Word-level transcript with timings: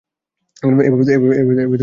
এভাবে 0.63 1.01
তো 1.01 1.09
যেতে 1.09 1.19
পারবে 1.23 1.53
না। 1.57 1.63